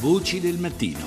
Voci 0.00 0.38
del 0.38 0.58
mattino. 0.58 1.00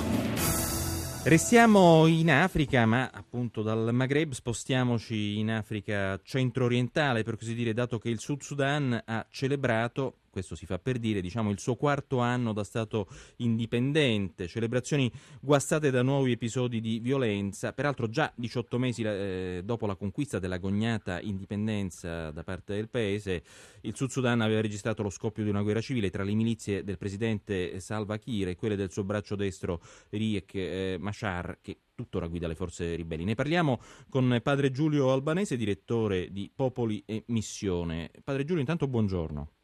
Restiamo 1.24 2.08
in 2.08 2.30
Africa, 2.30 2.86
ma 2.86 3.10
appunto 3.14 3.62
dal 3.62 3.94
Maghreb 3.94 4.34
spostiamoci 4.34 5.40
in 5.40 5.50
Africa 5.50 6.20
centro-orientale, 6.22 7.24
per 7.24 7.38
così 7.38 7.54
dire, 7.54 7.74
dato 7.74 8.00
che 8.00 8.10
il 8.10 8.20
Sud 8.20 8.42
Sudan 8.42 9.02
ha 9.06 9.26
celebrato 9.30 10.21
questo 10.32 10.56
si 10.56 10.66
fa 10.66 10.80
per 10.80 10.98
dire, 10.98 11.22
diciamo 11.22 11.52
il 11.52 11.60
suo 11.60 11.76
quarto 11.76 12.20
anno 12.20 12.54
da 12.54 12.64
Stato 12.64 13.08
indipendente, 13.38 14.48
celebrazioni 14.48 15.12
guastate 15.40 15.92
da 15.92 16.02
nuovi 16.02 16.32
episodi 16.32 16.80
di 16.82 17.00
violenza, 17.00 17.74
peraltro 17.74 18.10
già 18.10 18.32
18 18.36 18.80
mesi 18.80 19.04
eh, 19.04 19.62
dopo 19.64 19.86
la 19.86 19.96
conquista 19.96 20.40
dell'agognata 20.40 21.22
indipendenza 21.22 22.32
da 22.32 22.44
parte 22.44 22.74
del 22.74 22.90
paese, 22.90 23.44
il 23.82 23.96
Sud 23.96 24.10
Sudan 24.10 24.42
aveva 24.42 24.62
registrato 24.62 25.04
lo 25.04 25.10
scoppio 25.10 25.44
di 25.44 25.50
una 25.50 25.62
guerra 25.62 25.82
civile 25.82 26.10
tra 26.10 26.24
le 26.24 26.34
milizie 26.34 26.84
del 26.84 26.98
presidente 26.98 27.80
Salva 27.80 28.18
Kiir 28.18 28.48
e 28.48 28.56
quelle 28.56 28.76
del 28.76 28.92
suo 28.92 29.04
braccio 29.04 29.36
destro 29.36 29.82
Riek 30.10 30.56
eh, 30.56 30.98
Machar, 31.00 31.60
che 31.62 31.78
tuttora 31.94 32.28
guida 32.28 32.48
le 32.48 32.56
forze 32.56 32.96
ribelli. 32.96 33.24
Ne 33.24 33.36
parliamo 33.36 33.80
con 34.10 34.40
padre 34.42 34.72
Giulio 34.72 35.12
Albanese, 35.12 35.58
direttore 35.58 36.32
di 36.32 36.52
Popoli 36.54 37.04
e 37.06 37.24
Missione. 37.28 38.10
Padre 38.24 38.44
Giulio, 38.44 38.62
intanto 38.62 38.88
buongiorno. 38.88 39.61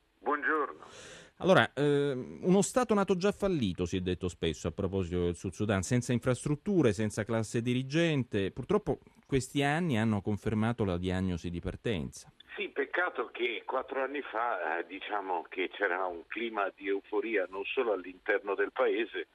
Allora, 1.39 1.71
eh, 1.73 2.13
uno 2.13 2.61
Stato 2.63 2.95
nato 2.95 3.15
già 3.15 3.31
fallito, 3.31 3.85
si 3.85 3.97
è 3.97 3.99
detto 3.99 4.27
spesso 4.27 4.67
a 4.67 4.71
proposito 4.71 5.25
del 5.25 5.35
Sud 5.35 5.51
Sudan, 5.51 5.83
senza 5.83 6.11
infrastrutture, 6.11 6.93
senza 6.93 7.23
classe 7.23 7.61
dirigente. 7.61 8.51
Purtroppo 8.51 8.99
questi 9.27 9.61
anni 9.61 9.99
hanno 9.99 10.21
confermato 10.21 10.83
la 10.83 10.97
diagnosi 10.97 11.51
di 11.51 11.59
partenza. 11.59 12.31
Sì, 12.55 12.69
peccato 12.69 13.29
che 13.31 13.61
quattro 13.65 14.01
anni 14.01 14.21
fa 14.21 14.79
eh, 14.79 14.85
diciamo 14.87 15.45
che 15.47 15.69
c'era 15.69 16.05
un 16.07 16.23
clima 16.25 16.71
di 16.75 16.87
euforia 16.87 17.45
non 17.51 17.63
solo 17.65 17.93
all'interno 17.93 18.55
del 18.55 18.71
paese, 18.71 19.27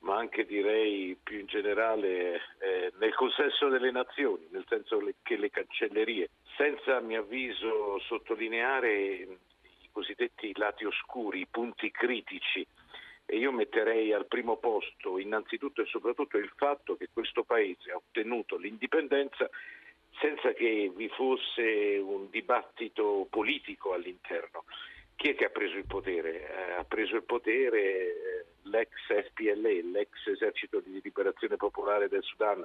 ma 0.00 0.18
anche 0.18 0.44
direi 0.44 1.16
più 1.22 1.38
in 1.38 1.46
generale 1.46 2.34
eh, 2.58 2.92
nel 2.98 3.14
consesso 3.14 3.68
delle 3.68 3.90
nazioni, 3.90 4.46
nel 4.50 4.66
senso 4.68 4.98
che 5.22 5.36
le 5.38 5.48
cancellerie, 5.48 6.28
senza 6.58 6.96
a 6.96 7.00
mio 7.00 7.20
avviso 7.20 7.98
sottolineare 8.00 9.38
cosiddetti 9.98 10.52
lati 10.54 10.84
oscuri, 10.84 11.40
i 11.40 11.48
punti 11.50 11.90
critici. 11.90 12.64
E 13.26 13.36
io 13.36 13.52
metterei 13.52 14.12
al 14.12 14.26
primo 14.26 14.56
posto 14.56 15.18
innanzitutto 15.18 15.82
e 15.82 15.86
soprattutto 15.86 16.38
il 16.38 16.50
fatto 16.56 16.96
che 16.96 17.08
questo 17.12 17.42
Paese 17.42 17.90
ha 17.90 17.96
ottenuto 17.96 18.56
l'indipendenza 18.56 19.50
senza 20.20 20.52
che 20.52 20.90
vi 20.94 21.08
fosse 21.08 21.98
un 21.98 22.30
dibattito 22.30 23.26
politico 23.28 23.92
all'interno. 23.92 24.64
Chi 25.14 25.30
è 25.30 25.34
che 25.34 25.46
ha 25.46 25.50
preso 25.50 25.76
il 25.76 25.84
potere? 25.84 26.48
Eh, 26.48 26.72
ha 26.78 26.84
preso 26.84 27.16
il 27.16 27.24
potere 27.24 27.80
eh, 27.80 28.44
l'ex 28.62 28.88
SPLE, 29.26 29.82
l'ex 29.82 30.26
esercito 30.26 30.80
di 30.80 31.00
liberazione 31.02 31.56
popolare 31.56 32.08
del 32.08 32.22
Sudan, 32.22 32.64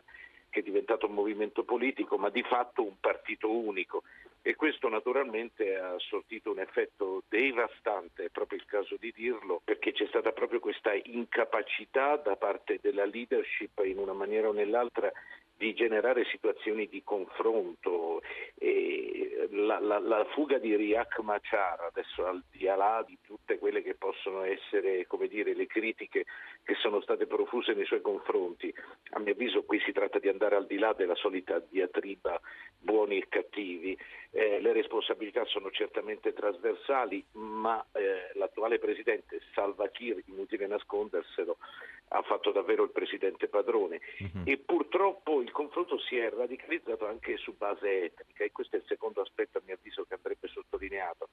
che 0.53 0.59
è 0.59 0.63
diventato 0.63 1.07
un 1.07 1.13
movimento 1.13 1.63
politico, 1.63 2.17
ma 2.17 2.29
di 2.29 2.43
fatto 2.43 2.83
un 2.83 2.99
partito 2.99 3.49
unico. 3.49 4.03
E 4.43 4.55
questo 4.55 4.87
naturalmente 4.87 5.75
ha 5.75 5.95
sortito 5.97 6.51
un 6.51 6.59
effetto 6.59 7.23
devastante, 7.27 8.25
è 8.25 8.29
proprio 8.29 8.59
il 8.59 8.65
caso 8.65 8.95
di 8.99 9.11
dirlo, 9.15 9.61
perché 9.63 9.93
c'è 9.93 10.05
stata 10.05 10.31
proprio 10.31 10.59
questa 10.59 10.93
incapacità 10.93 12.17
da 12.17 12.35
parte 12.35 12.77
della 12.81 13.05
leadership 13.05 13.81
in 13.83 13.97
una 13.97 14.13
maniera 14.13 14.49
o 14.49 14.51
nell'altra 14.51 15.11
di 15.57 15.73
generare 15.73 16.25
situazioni 16.25 16.87
di 16.87 17.03
confronto. 17.03 18.21
La, 19.49 19.79
la, 19.79 19.99
la, 19.99 20.25
fuga 20.33 20.57
di 20.57 20.75
Riak 20.75 21.19
Machar, 21.19 21.81
adesso 21.81 22.25
al 22.25 22.41
di 22.49 22.63
là 22.63 23.03
di 23.05 23.17
tutte 23.21 23.59
quelle 23.59 23.83
che 23.83 23.93
possono 23.93 24.43
essere 24.43 25.05
dire, 25.27 25.53
le 25.53 25.67
critiche 25.67 26.25
che 26.63 26.75
sono 26.75 27.01
state 27.01 27.27
profuse 27.27 27.73
nei 27.73 27.85
suoi 27.85 28.01
confronti, 28.01 28.73
a 29.11 29.19
mio 29.19 29.33
avviso 29.33 29.63
qui 29.63 29.79
si 29.81 29.91
tratta 29.91 30.19
di 30.19 30.29
andare 30.29 30.55
al 30.55 30.65
di 30.65 30.77
là 30.77 30.93
della 30.93 31.15
solita 31.15 31.59
diatriba 31.69 32.39
buoni 32.79 33.17
e 33.17 33.27
cattivi. 33.27 33.97
Eh, 34.31 34.59
le 34.59 34.73
responsabilità 34.73 35.45
sono 35.45 35.69
certamente 35.71 36.33
trasversali, 36.33 37.23
ma 37.33 37.83
eh, 37.93 38.31
l'attuale 38.33 38.79
presidente 38.79 39.41
Salva 39.53 39.87
Kiir, 39.89 40.23
inutile 40.25 40.67
nasconderselo, 40.67 41.57
ha 42.13 42.21
fatto 42.21 42.51
davvero 42.51 42.83
il 42.83 42.91
presidente 42.91 43.47
padrone 43.47 43.99
uh-huh. 44.19 44.41
e 44.45 44.57
purtroppo 44.57 45.41
il 45.41 45.51
confronto 45.51 45.99
si 45.99 46.17
è 46.17 46.29
radicalizzato 46.29 47.07
anche 47.07 47.37
su 47.37 47.55
base 47.57 48.05
etnica 48.05 48.43
e 48.43 48.51
questo 48.51 48.75
è 48.75 48.79
il 48.79 48.85
secondo 48.87 49.21
aspetto 49.21 49.57
a 49.57 49.61
mio 49.65 49.75
avviso 49.75 50.05
che 50.05 50.13
andrebbe 50.13 50.47
sottolineato. 50.47 51.29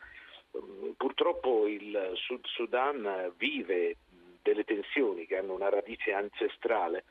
Um, 0.52 0.94
purtroppo 0.96 1.66
il 1.66 2.12
Sud 2.14 2.46
Sudan 2.46 3.32
vive 3.36 3.96
delle 4.42 4.64
tensioni 4.64 5.26
che 5.26 5.36
hanno 5.36 5.54
una 5.54 5.68
radice 5.68 6.12
ancestrale 6.12 7.04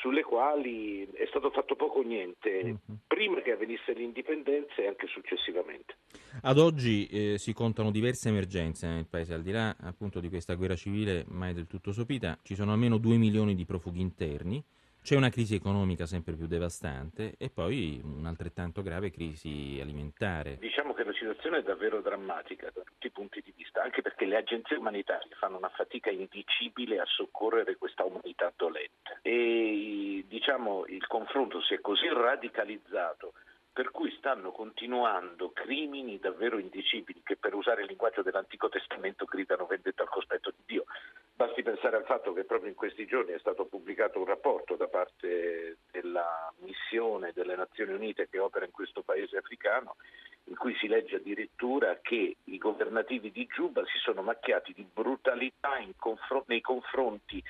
sulle 0.00 0.22
quali 0.22 1.06
è 1.12 1.26
stato 1.28 1.50
fatto 1.50 1.76
poco 1.76 1.98
o 1.98 2.02
niente 2.02 2.60
uh-huh. 2.62 2.96
prima 3.06 3.40
che 3.42 3.52
avvenisse 3.52 3.92
l'indipendenza 3.92 4.80
e 4.80 4.88
anche 4.88 5.06
successivamente. 5.06 5.96
Ad 6.42 6.58
oggi 6.58 7.06
eh, 7.06 7.38
si 7.38 7.52
contano 7.52 7.90
diverse 7.90 8.30
emergenze 8.30 8.86
nel 8.86 9.06
paese, 9.06 9.34
al 9.34 9.42
di 9.42 9.50
là 9.50 9.76
appunto 9.78 10.20
di 10.20 10.30
questa 10.30 10.54
guerra 10.54 10.74
civile 10.74 11.24
mai 11.28 11.52
del 11.52 11.66
tutto 11.66 11.92
sopita, 11.92 12.38
ci 12.42 12.54
sono 12.54 12.72
almeno 12.72 12.96
2 12.96 13.16
milioni 13.16 13.54
di 13.54 13.66
profughi 13.66 14.00
interni, 14.00 14.62
c'è 15.02 15.16
una 15.16 15.30
crisi 15.30 15.54
economica 15.54 16.06
sempre 16.06 16.34
più 16.34 16.46
devastante 16.46 17.34
e 17.38 17.50
poi 17.50 18.00
un'altrettanto 18.04 18.82
grave 18.82 19.10
crisi 19.10 19.78
alimentare. 19.80 20.56
Diciamo 20.58 20.92
che 20.94 21.04
la 21.04 21.12
situazione 21.12 21.58
è 21.58 21.62
davvero 21.62 22.00
drammatica 22.00 22.70
da 22.72 22.82
tutti 22.82 23.06
i 23.06 23.10
punti 23.10 23.40
di 23.42 23.52
vista, 23.56 23.82
anche 23.82 24.02
perché 24.02 24.26
le 24.26 24.36
agenzie 24.36 24.76
umanitarie 24.76 25.34
fanno 25.38 25.56
una 25.56 25.70
fatica 25.70 26.10
indicibile 26.10 27.00
a 27.00 27.06
soccorrere 27.06 27.76
questa 27.76 28.04
umanità 28.04 28.52
dolente. 28.54 29.18
E 29.22 30.24
diciamo 30.28 30.84
il 30.86 31.06
confronto 31.06 31.62
si 31.62 31.74
è 31.74 31.80
così 31.80 32.06
radicalizzato 32.08 33.32
per 33.72 33.92
cui 33.92 34.14
stanno 34.18 34.50
continuando 34.50 35.52
crimini 35.52 36.18
davvero 36.18 36.58
indicibili 36.58 37.22
che 37.22 37.36
per 37.36 37.54
usare 37.54 37.82
il 37.82 37.86
linguaggio 37.86 38.22
dell'Antico 38.22 38.68
Testamento 38.68 39.24
gridano 39.24 39.66
vendetta 39.66 40.02
al 40.02 40.08
cospetto 40.08 40.50
di 40.50 40.62
Dio. 40.66 40.84
Basti 41.40 41.62
pensare 41.62 41.96
al 41.96 42.04
fatto 42.04 42.34
che 42.34 42.44
proprio 42.44 42.68
in 42.68 42.74
questi 42.74 43.06
giorni 43.06 43.32
è 43.32 43.38
stato 43.38 43.64
pubblicato 43.64 44.18
un 44.18 44.26
rapporto 44.26 44.76
da 44.76 44.88
parte 44.88 45.78
della 45.90 46.52
missione 46.58 47.32
delle 47.32 47.56
Nazioni 47.56 47.94
Unite 47.94 48.28
che 48.28 48.38
opera 48.38 48.66
in 48.66 48.70
questo 48.70 49.00
paese 49.00 49.38
africano 49.38 49.96
in 50.44 50.56
cui 50.56 50.76
si 50.76 50.86
legge 50.86 51.16
addirittura 51.16 51.98
che 52.02 52.36
i 52.44 52.58
governativi 52.58 53.30
di 53.30 53.46
Giuba 53.46 53.82
si 53.86 53.96
sono 54.02 54.20
macchiati 54.20 54.74
di 54.74 54.84
brutalità 54.84 55.82
confr- 55.96 56.44
nei 56.48 56.60
confronti 56.60 57.42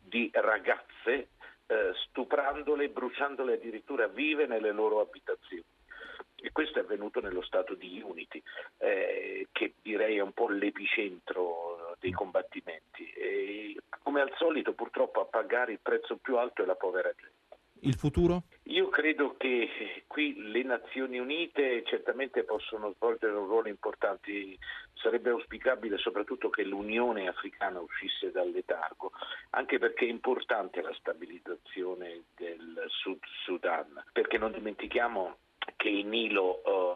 di 0.00 0.30
ragazze 0.34 1.30
eh, 1.66 1.90
stuprandole 1.94 2.84
e 2.84 2.90
bruciandole 2.90 3.54
addirittura 3.54 4.06
vive 4.06 4.46
nelle 4.46 4.70
loro 4.70 5.00
abitazioni. 5.00 5.64
E 6.36 6.52
questo 6.52 6.78
è 6.78 6.82
avvenuto 6.82 7.20
nello 7.20 7.42
stato 7.42 7.74
di 7.74 8.00
Unity, 8.04 8.40
eh, 8.78 9.48
che 9.50 9.74
direi 9.82 10.18
è 10.18 10.22
un 10.22 10.32
po' 10.32 10.48
l'epicentro 10.48 11.71
dei 12.02 12.10
combattimenti. 12.10 13.08
E, 13.12 13.76
come 14.02 14.20
al 14.20 14.32
solito, 14.36 14.74
purtroppo, 14.74 15.20
a 15.20 15.24
pagare 15.24 15.72
il 15.72 15.80
prezzo 15.80 16.16
più 16.16 16.36
alto 16.36 16.62
è 16.62 16.66
la 16.66 16.74
povera 16.74 17.10
gente. 17.14 17.30
Il 17.84 17.94
futuro? 17.96 18.44
Io 18.64 18.88
credo 18.90 19.34
che 19.36 19.68
qui 20.06 20.50
le 20.50 20.62
Nazioni 20.62 21.18
Unite 21.18 21.82
certamente 21.84 22.44
possono 22.44 22.92
svolgere 22.92 23.32
un 23.32 23.46
ruolo 23.46 23.68
importante, 23.68 24.56
sarebbe 24.94 25.30
auspicabile 25.30 25.98
soprattutto 25.98 26.48
che 26.48 26.62
l'Unione 26.62 27.26
Africana 27.26 27.80
uscisse 27.80 28.30
dal 28.30 28.50
letargo, 28.50 29.10
anche 29.50 29.78
perché 29.78 30.04
è 30.06 30.10
importante 30.10 30.80
la 30.80 30.94
stabilizzazione 30.94 32.22
del 32.36 32.84
Sud 32.86 33.18
Sudan, 33.44 34.04
perché 34.12 34.38
non 34.38 34.52
dimentichiamo 34.52 35.38
che 35.74 35.88
il 35.88 36.06
Nilo 36.06 36.62
uh, 36.64 36.91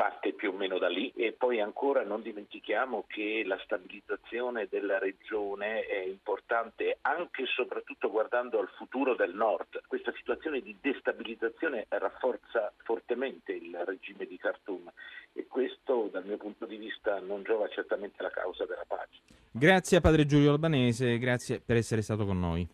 parte 0.00 0.32
più 0.32 0.48
o 0.48 0.56
meno 0.56 0.78
da 0.78 0.88
lì 0.88 1.12
e 1.14 1.32
poi 1.32 1.60
ancora 1.60 2.02
non 2.02 2.22
dimentichiamo 2.22 3.04
che 3.06 3.42
la 3.44 3.60
stabilizzazione 3.62 4.66
della 4.70 4.98
regione 4.98 5.84
è 5.84 5.98
importante 5.98 6.96
anche 7.02 7.42
e 7.42 7.46
soprattutto 7.54 8.10
guardando 8.10 8.58
al 8.60 8.70
futuro 8.78 9.14
del 9.14 9.34
nord. 9.34 9.82
Questa 9.86 10.10
situazione 10.16 10.62
di 10.62 10.74
destabilizzazione 10.80 11.84
rafforza 11.90 12.72
fortemente 12.78 13.52
il 13.52 13.76
regime 13.84 14.24
di 14.24 14.38
Khartoum 14.38 14.90
e 15.34 15.46
questo 15.46 16.08
dal 16.10 16.24
mio 16.24 16.38
punto 16.38 16.64
di 16.64 16.78
vista 16.78 17.20
non 17.20 17.42
giova 17.42 17.68
certamente 17.68 18.22
la 18.22 18.30
causa 18.30 18.64
della 18.64 18.86
pace. 18.88 19.20
Grazie 19.50 19.98
a 19.98 20.00
padre 20.00 20.24
Giulio 20.24 20.50
Albanese, 20.50 21.18
grazie 21.18 21.60
per 21.60 21.76
essere 21.76 22.00
stato 22.00 22.24
con 22.24 22.40
noi. 22.40 22.66